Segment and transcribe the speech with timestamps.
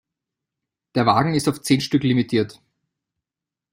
[0.95, 2.59] Der Wagen ist auf zehn Stück limitiert.